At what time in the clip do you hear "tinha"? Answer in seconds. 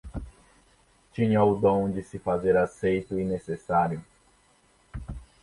1.13-1.43